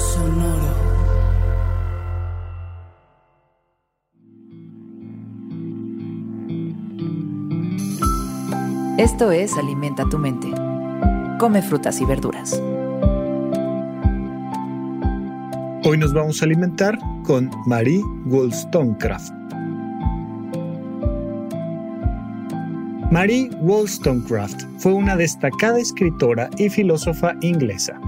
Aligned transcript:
Sonoro. 0.00 0.90
Esto 8.96 9.30
es 9.30 9.56
Alimenta 9.58 10.08
tu 10.08 10.18
mente. 10.18 10.48
Come 11.38 11.60
frutas 11.60 12.00
y 12.00 12.06
verduras. 12.06 12.60
Hoy 15.84 15.98
nos 15.98 16.14
vamos 16.14 16.40
a 16.40 16.46
alimentar 16.46 16.98
con 17.24 17.50
Marie 17.66 18.02
Wollstonecraft. 18.26 19.32
Marie 23.10 23.50
Wollstonecraft 23.60 24.62
fue 24.78 24.94
una 24.94 25.16
destacada 25.16 25.78
escritora 25.78 26.48
y 26.56 26.70
filósofa 26.70 27.34
inglesa. 27.42 28.00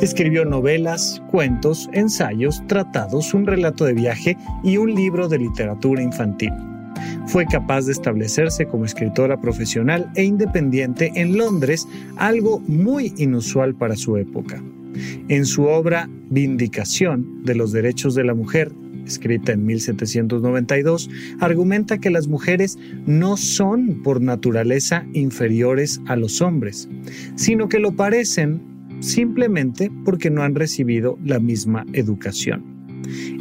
Escribió 0.00 0.44
novelas, 0.44 1.22
cuentos, 1.30 1.88
ensayos, 1.92 2.62
tratados, 2.66 3.34
un 3.34 3.46
relato 3.46 3.84
de 3.84 3.94
viaje 3.94 4.36
y 4.62 4.76
un 4.76 4.94
libro 4.94 5.28
de 5.28 5.38
literatura 5.38 6.02
infantil. 6.02 6.52
Fue 7.26 7.46
capaz 7.46 7.86
de 7.86 7.92
establecerse 7.92 8.66
como 8.66 8.84
escritora 8.84 9.40
profesional 9.40 10.10
e 10.14 10.24
independiente 10.24 11.12
en 11.16 11.36
Londres, 11.36 11.86
algo 12.16 12.60
muy 12.60 13.12
inusual 13.16 13.74
para 13.74 13.96
su 13.96 14.16
época. 14.16 14.62
En 15.28 15.44
su 15.44 15.64
obra 15.64 16.08
Vindicación 16.30 17.42
de 17.44 17.54
los 17.54 17.72
Derechos 17.72 18.14
de 18.14 18.24
la 18.24 18.34
Mujer, 18.34 18.72
escrita 19.06 19.52
en 19.52 19.66
1792, 19.66 21.10
argumenta 21.40 21.98
que 21.98 22.10
las 22.10 22.28
mujeres 22.28 22.78
no 23.06 23.36
son 23.36 24.02
por 24.02 24.20
naturaleza 24.20 25.04
inferiores 25.12 26.00
a 26.06 26.16
los 26.16 26.40
hombres, 26.40 26.88
sino 27.34 27.68
que 27.68 27.80
lo 27.80 27.92
parecen 27.92 28.73
simplemente 29.04 29.90
porque 30.04 30.30
no 30.30 30.42
han 30.42 30.54
recibido 30.54 31.18
la 31.22 31.38
misma 31.38 31.84
educación. 31.92 32.64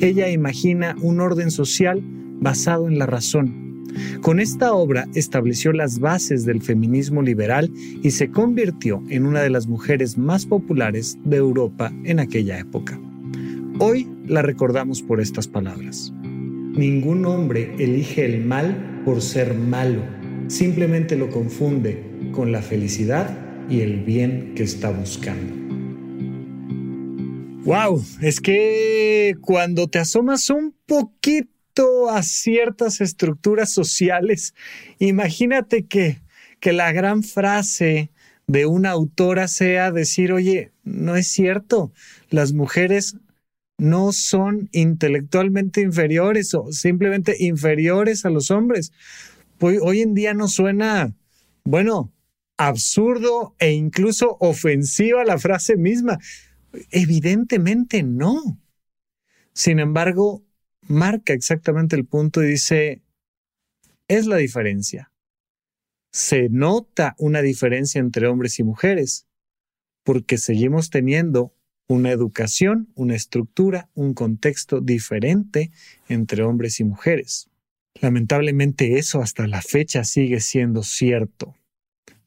Ella 0.02 0.30
imagina 0.30 0.96
un 1.02 1.22
orden 1.22 1.50
social 1.50 2.02
basado 2.42 2.88
en 2.88 3.00
la 3.00 3.06
razón. 3.06 3.64
Con 4.22 4.40
esta 4.40 4.74
obra 4.74 5.08
estableció 5.14 5.72
las 5.72 6.00
bases 6.00 6.46
del 6.46 6.62
feminismo 6.62 7.22
liberal 7.22 7.72
y 8.02 8.12
se 8.12 8.30
convirtió 8.30 9.04
en 9.10 9.26
una 9.26 9.42
de 9.42 9.50
las 9.50 9.68
mujeres 9.68 10.18
más 10.18 10.46
populares 10.46 11.18
de 11.24 11.38
Europa 11.38 11.94
en 12.04 12.20
aquella 12.20 12.60
época. 12.60 13.00
Hoy 13.80 14.10
la 14.26 14.42
recordamos 14.42 15.02
por 15.02 15.22
estas 15.22 15.48
palabras. 15.48 16.12
Ningún 16.22 17.26
hombre 17.26 17.76
elige 17.78 18.26
el 18.26 18.44
mal 18.44 19.02
por 19.06 19.22
ser 19.22 19.54
malo, 19.54 20.02
simplemente 20.48 21.16
lo 21.16 21.30
confunde 21.30 22.04
con 22.32 22.52
la 22.52 22.62
felicidad 22.62 23.53
y 23.70 23.82
el 23.82 24.02
bien 24.02 24.54
que 24.56 24.64
está 24.64 24.90
buscando. 24.90 25.64
Wow, 27.66 28.04
es 28.22 28.42
que 28.42 29.36
cuando 29.42 29.88
te 29.88 30.00
asomas 30.00 30.50
un 30.50 30.76
poquito 30.86 32.10
a 32.10 32.22
ciertas 32.22 33.00
estructuras 33.00 33.72
sociales, 33.72 34.54
imagínate 35.00 35.86
que, 35.86 36.20
que 36.60 36.74
la 36.74 36.92
gran 36.92 37.24
frase 37.24 38.12
de 38.48 38.66
una 38.66 38.92
autora 38.92 39.48
sea 39.48 39.92
decir, 39.92 40.34
oye, 40.34 40.72
no 40.84 41.16
es 41.16 41.28
cierto, 41.28 41.94
las 42.30 42.52
mujeres 42.52 43.16
no 43.78 44.12
son 44.12 44.70
intelectualmente 44.74 45.82
inferiores 45.82 46.54
o 46.54 46.72
simplemente 46.72 47.36
inferiores 47.40 48.26
a 48.26 48.30
los 48.30 48.52
hombres. 48.52 48.92
Hoy, 49.60 49.78
hoy 49.82 50.02
en 50.02 50.14
día 50.14 50.34
no 50.34 50.50
suena, 50.50 51.14
bueno, 51.64 52.12
absurdo 52.68 53.56
e 53.60 53.72
incluso 53.72 54.38
ofensiva 54.40 55.24
la 55.24 55.38
frase 55.38 55.78
misma. 55.78 56.20
Evidentemente 56.92 58.04
no. 58.04 58.60
Sin 59.54 59.80
embargo, 59.80 60.44
marca 60.88 61.34
exactamente 61.34 61.96
el 61.96 62.06
punto 62.06 62.44
y 62.44 62.48
dice, 62.48 63.02
es 64.08 64.26
la 64.26 64.38
diferencia. 64.38 65.12
Se 66.12 66.50
nota 66.50 67.16
una 67.18 67.42
diferencia 67.42 68.00
entre 68.00 68.28
hombres 68.28 68.60
y 68.60 68.64
mujeres 68.64 69.28
porque 70.04 70.38
seguimos 70.38 70.90
teniendo 70.90 71.54
una 71.88 72.12
educación, 72.12 72.90
una 72.96 73.16
estructura, 73.16 73.90
un 73.94 74.14
contexto 74.14 74.82
diferente 74.82 75.72
entre 76.08 76.44
hombres 76.44 76.80
y 76.80 76.84
mujeres. 76.84 77.50
Lamentablemente 78.02 78.98
eso 78.98 79.22
hasta 79.22 79.48
la 79.48 79.62
fecha 79.62 80.04
sigue 80.04 80.40
siendo 80.40 80.84
cierto. 80.84 81.56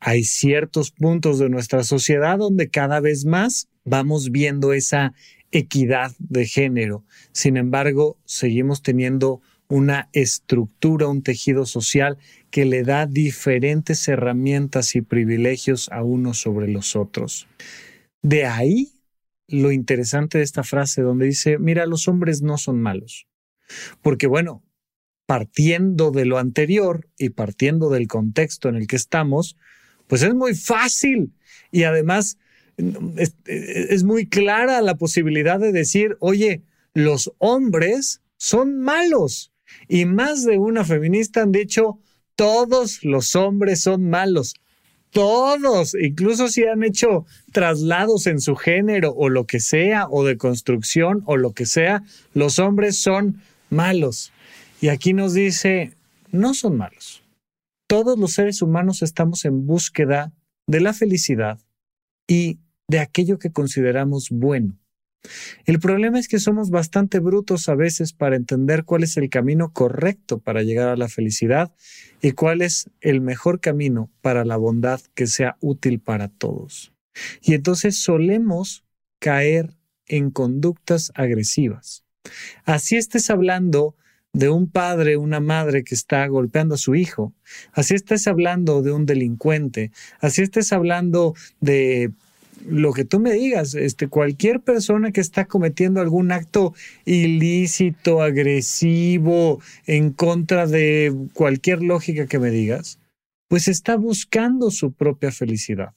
Hay 0.00 0.24
ciertos 0.24 0.90
puntos 0.90 1.38
de 1.38 1.48
nuestra 1.48 1.82
sociedad 1.82 2.38
donde 2.38 2.68
cada 2.68 3.00
vez 3.00 3.24
más 3.24 3.68
vamos 3.84 4.30
viendo 4.30 4.72
esa 4.72 5.14
equidad 5.50 6.12
de 6.18 6.46
género. 6.46 7.04
Sin 7.32 7.56
embargo, 7.56 8.18
seguimos 8.24 8.82
teniendo 8.82 9.40
una 9.68 10.08
estructura, 10.12 11.08
un 11.08 11.22
tejido 11.22 11.66
social 11.66 12.18
que 12.50 12.64
le 12.64 12.82
da 12.82 13.06
diferentes 13.06 14.06
herramientas 14.06 14.94
y 14.94 15.02
privilegios 15.02 15.88
a 15.90 16.02
unos 16.02 16.38
sobre 16.38 16.68
los 16.68 16.94
otros. 16.94 17.48
De 18.22 18.44
ahí 18.44 18.92
lo 19.48 19.72
interesante 19.72 20.38
de 20.38 20.44
esta 20.44 20.64
frase 20.64 21.02
donde 21.02 21.26
dice, 21.26 21.58
mira, 21.58 21.86
los 21.86 22.08
hombres 22.08 22.42
no 22.42 22.58
son 22.58 22.80
malos. 22.80 23.26
Porque 24.02 24.26
bueno, 24.26 24.62
partiendo 25.26 26.10
de 26.10 26.24
lo 26.24 26.38
anterior 26.38 27.08
y 27.18 27.30
partiendo 27.30 27.90
del 27.90 28.06
contexto 28.06 28.68
en 28.68 28.76
el 28.76 28.86
que 28.86 28.96
estamos, 28.96 29.56
pues 30.06 30.22
es 30.22 30.34
muy 30.34 30.55
fácil 30.55 31.33
y 31.71 31.84
además 31.84 32.39
es, 32.77 34.05
muy 34.05 34.27
clara 34.27 34.81
la 34.83 34.97
posibilidad 34.97 35.59
de 35.59 35.72
decir, 35.72 36.17
oye, 36.21 36.62
los 36.94 37.33
hombres 37.39 38.21
son 38.37 38.78
malos. 38.81 39.53
Y 39.89 40.05
más 40.05 40.44
de 40.44 40.59
una 40.59 40.84
feminista 40.84 41.43
han 41.43 41.53
dicho, 41.53 41.99
todos 42.34 43.03
los 43.03 43.34
hombres 43.34 43.83
son 43.83 44.09
malos. 44.09 44.55
Todos, 45.11 45.94
incluso 45.99 46.49
si 46.49 46.65
han 46.65 46.83
hecho 46.83 47.25
traslados 47.53 48.27
en 48.27 48.41
su 48.41 48.55
género 48.55 49.12
o 49.12 49.31
lo 49.31 49.47
que 49.47 49.61
sea, 49.61 50.06
o 50.11 50.25
de 50.25 50.37
construcción 50.37 51.23
o 51.25 51.37
lo 51.38 51.53
que 51.53 51.65
sea, 51.65 52.03
los 52.34 52.59
hombres 52.59 53.00
son 53.00 53.41
malos. 53.71 54.33
Y 54.83 54.88
aquí 54.88 55.15
nos 55.15 55.33
dice, 55.33 55.94
no 56.33 56.53
son 56.53 56.77
malos. 56.77 57.23
Todos 57.88 58.19
los 58.19 58.32
seres 58.32 58.62
humanos 58.62 59.02
estamos 59.02 59.44
en 59.44 59.64
búsqueda 59.64 60.32
de 60.66 60.80
la 60.80 60.92
felicidad 60.92 61.60
y 62.26 62.58
de 62.88 62.98
aquello 62.98 63.38
que 63.38 63.52
consideramos 63.52 64.28
bueno. 64.30 64.76
El 65.64 65.78
problema 65.78 66.19
es 66.19 66.28
que 66.28 66.41
somos 66.41 66.70
bastante 66.70 67.20
brutos 67.20 67.69
a 67.69 67.75
veces 67.75 68.12
para 68.12 68.36
entender 68.36 68.84
cuál 68.84 69.04
es 69.04 69.16
el 69.16 69.28
camino 69.28 69.72
correcto 69.72 70.38
para 70.38 70.62
llegar 70.62 70.88
a 70.88 70.96
la 70.96 71.08
felicidad 71.08 71.72
y 72.20 72.32
cuál 72.32 72.62
es 72.62 72.91
el 73.00 73.20
mejor 73.20 73.60
camino 73.60 74.10
para 74.20 74.44
la 74.44 74.56
bondad 74.56 75.00
que 75.14 75.26
sea 75.26 75.56
útil 75.60 76.00
para 76.00 76.28
todos. 76.28 76.93
Y 77.40 77.55
entonces 77.55 78.02
solemos 78.02 78.84
caer 79.20 79.76
en 80.06 80.31
conductas 80.31 81.12
agresivas. 81.14 82.05
Así 82.64 82.96
estés 82.96 83.31
hablando 83.31 83.96
de 84.37 84.50
un 84.50 84.69
padre, 84.69 85.17
una 85.17 85.41
madre 85.41 85.83
que 85.83 85.94
está 85.94 86.27
golpeando 86.27 86.75
a 86.75 86.79
su 86.79 86.94
hijo, 86.94 87.33
así 87.73 87.94
estés 87.94 88.27
hablando 88.27 88.83
de 88.83 88.93
un 88.93 89.06
delincuente, 89.06 89.93
así 90.21 90.43
estés 90.43 90.75
hablando 90.75 91.35
de 91.62 92.11
lo 92.67 92.93
que 92.93 93.06
tú 93.06 93.19
me 93.19 93.33
digas, 93.33 93.75
este, 93.75 94.09
cualquier 94.09 94.61
persona 94.61 95.11
que 95.11 95.23
está 95.23 95.47
cometiendo 95.47 96.03
algún 96.03 96.33
acto 96.33 96.75
ilícito, 97.06 98.21
agresivo, 98.21 99.62
en 99.87 100.12
contra 100.12 100.67
de 100.67 101.15
cualquier 101.33 101.83
lógica 101.83 102.27
que 102.27 102.38
me 102.38 102.50
digas, 102.50 102.99
pues 103.49 103.69
está 103.69 103.97
buscando 103.97 104.71
su 104.71 104.93
propia 104.93 105.33
felicidad. 105.33 105.94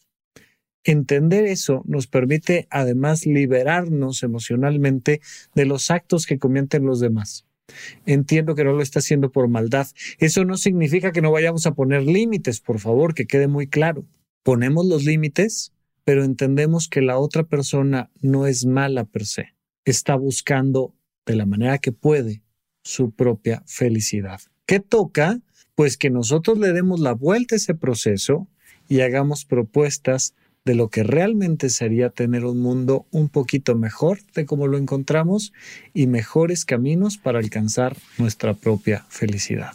Entender 0.85 1.43
eso 1.43 1.83
nos 1.85 2.07
permite 2.07 2.67
además 2.69 3.25
liberarnos 3.25 4.23
emocionalmente 4.23 5.19
de 5.55 5.65
los 5.65 5.91
actos 5.91 6.25
que 6.25 6.39
cometen 6.39 6.85
los 6.85 7.01
demás. 7.01 7.48
Entiendo 8.05 8.55
que 8.55 8.63
no 8.63 8.73
lo 8.73 8.81
está 8.81 8.99
haciendo 8.99 9.31
por 9.31 9.47
maldad. 9.47 9.87
Eso 10.17 10.45
no 10.45 10.57
significa 10.57 11.11
que 11.11 11.21
no 11.21 11.31
vayamos 11.31 11.65
a 11.65 11.73
poner 11.73 12.03
límites, 12.03 12.61
por 12.61 12.79
favor, 12.79 13.13
que 13.13 13.25
quede 13.25 13.47
muy 13.47 13.67
claro 13.67 14.05
Ponemos 14.43 14.85
los 14.85 15.03
límites, 15.03 15.73
pero 16.03 16.23
entendemos 16.23 16.87
que 16.87 17.01
la 17.01 17.17
otra 17.17 17.43
persona 17.43 18.09
no 18.21 18.47
es 18.47 18.65
mala 18.65 19.05
per 19.05 19.25
se. 19.25 19.53
Está 19.85 20.15
buscando 20.15 20.95
de 21.25 21.35
la 21.35 21.45
manera 21.45 21.77
que 21.77 21.91
puede 21.91 22.41
su 22.81 23.11
propia 23.11 23.63
felicidad. 23.67 24.41
¿Qué 24.65 24.79
toca? 24.79 25.39
Pues 25.75 25.97
que 25.97 26.09
nosotros 26.09 26.57
le 26.57 26.73
demos 26.73 26.99
la 26.99 27.13
vuelta 27.13 27.55
a 27.55 27.57
ese 27.57 27.75
proceso 27.75 28.47
y 28.87 29.01
hagamos 29.01 29.45
propuestas 29.45 30.33
de 30.69 30.75
lo 30.75 30.89
que 30.89 31.01
realmente 31.01 31.71
sería 31.71 32.11
tener 32.11 32.45
un 32.45 32.61
mundo 32.61 33.07
un 33.09 33.27
poquito 33.27 33.73
mejor 33.73 34.19
de 34.35 34.45
como 34.45 34.67
lo 34.67 34.77
encontramos 34.77 35.51
y 35.95 36.05
mejores 36.05 36.63
caminos 36.63 37.17
para 37.17 37.39
alcanzar 37.39 37.97
nuestra 38.19 38.53
propia 38.53 39.03
felicidad. 39.09 39.73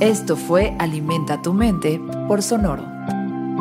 Esto 0.00 0.36
fue 0.36 0.74
Alimenta 0.80 1.40
tu 1.40 1.52
mente 1.52 2.00
por 2.26 2.42
Sonoro. 2.42 2.84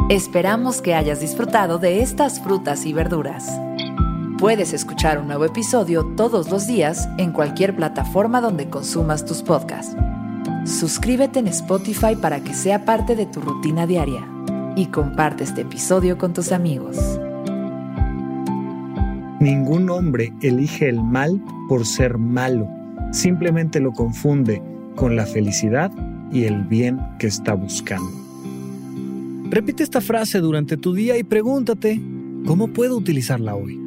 Esperamos 0.09 0.81
que 0.81 0.95
hayas 0.95 1.21
disfrutado 1.21 1.77
de 1.77 2.01
estas 2.01 2.41
frutas 2.41 2.87
y 2.87 2.93
verduras. 2.93 3.47
Puedes 4.39 4.73
escuchar 4.73 5.19
un 5.19 5.27
nuevo 5.27 5.45
episodio 5.45 6.03
todos 6.15 6.49
los 6.49 6.65
días 6.65 7.07
en 7.19 7.33
cualquier 7.33 7.75
plataforma 7.75 8.41
donde 8.41 8.67
consumas 8.67 9.25
tus 9.25 9.43
podcasts. 9.43 9.95
Suscríbete 10.65 11.39
en 11.39 11.47
Spotify 11.47 12.15
para 12.21 12.41
que 12.41 12.53
sea 12.53 12.85
parte 12.85 13.15
de 13.15 13.25
tu 13.25 13.41
rutina 13.41 13.87
diaria 13.87 14.27
y 14.75 14.87
comparte 14.87 15.43
este 15.43 15.61
episodio 15.61 16.17
con 16.17 16.33
tus 16.33 16.51
amigos. 16.51 16.97
Ningún 19.39 19.89
hombre 19.89 20.33
elige 20.41 20.89
el 20.89 21.03
mal 21.03 21.41
por 21.69 21.85
ser 21.85 22.17
malo, 22.17 22.67
simplemente 23.11 23.79
lo 23.79 23.93
confunde 23.93 24.61
con 24.95 25.15
la 25.15 25.25
felicidad 25.25 25.91
y 26.31 26.43
el 26.43 26.63
bien 26.63 26.99
que 27.19 27.27
está 27.27 27.53
buscando. 27.53 28.11
Repite 29.49 29.83
esta 29.83 30.01
frase 30.01 30.39
durante 30.39 30.75
tu 30.75 30.93
día 30.93 31.17
y 31.17 31.23
pregúntate, 31.23 32.01
¿cómo 32.45 32.67
puedo 32.67 32.97
utilizarla 32.97 33.55
hoy? 33.55 33.86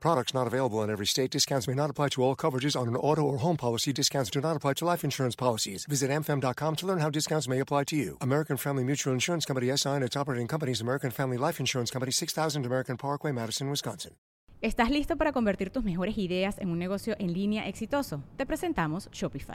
Products 0.00 0.32
not 0.32 0.46
available 0.46 0.82
in 0.82 0.90
every 0.90 1.06
state. 1.06 1.30
Discounts 1.30 1.68
may 1.68 1.74
not 1.74 1.90
apply 1.90 2.08
to 2.10 2.22
all 2.22 2.36
coverages 2.36 2.80
on 2.80 2.88
an 2.88 2.96
auto 2.96 3.22
or 3.22 3.38
home 3.38 3.56
policy. 3.56 3.92
Discounts 3.92 4.30
do 4.30 4.40
not 4.40 4.56
apply 4.56 4.74
to 4.74 4.84
life 4.84 5.04
insurance 5.04 5.36
policies. 5.36 5.84
Visit 5.86 6.10
amfam.com 6.10 6.76
to 6.76 6.86
learn 6.86 6.98
how 6.98 7.10
discounts 7.10 7.48
may 7.48 7.60
apply 7.60 7.84
to 7.84 7.96
you. 7.96 8.16
American 8.20 8.56
Family 8.56 8.84
Mutual 8.84 9.12
Insurance 9.12 9.44
Company 9.44 9.76
SI 9.76 9.90
and 9.90 10.04
its 10.04 10.16
operating 10.16 10.46
companies 10.46 10.80
American 10.80 11.10
Family 11.10 11.36
Life 11.36 11.60
Insurance 11.60 11.90
Company 11.90 12.12
6000 12.12 12.64
American 12.64 12.96
Parkway, 12.96 13.32
Madison, 13.32 13.68
Wisconsin. 13.68 14.12
¿Estás 14.60 14.90
listo 14.90 15.16
para 15.16 15.32
convertir 15.32 15.70
tus 15.70 15.84
mejores 15.84 16.18
ideas 16.18 16.58
en 16.58 16.70
un 16.70 16.80
negocio 16.80 17.14
en 17.20 17.32
línea 17.32 17.68
exitoso? 17.68 18.24
Te 18.36 18.44
presentamos 18.44 19.08
Shopify. 19.12 19.54